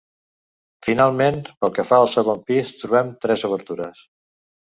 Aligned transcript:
Finalment, 0.87 1.37
pel 1.65 1.73
que 1.75 1.85
fa 1.89 1.99
al 2.05 2.09
segon 2.15 2.41
pis 2.49 2.73
trobem 2.81 3.13
tres 3.27 3.45
obertures. 3.53 4.03